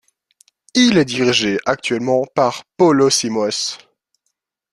Il 0.73 0.97
est 0.97 1.05
dirigé 1.05 1.59
actuellement 1.67 2.25
par 2.33 2.63
Paulo 2.75 3.11
Simões. 3.11 3.77